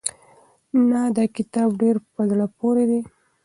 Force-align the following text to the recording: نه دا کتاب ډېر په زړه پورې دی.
نه 0.89 1.01
دا 1.17 1.25
کتاب 1.35 1.69
ډېر 1.81 1.95
په 2.13 2.21
زړه 2.29 2.45
پورې 2.59 2.83
دی. 2.89 2.99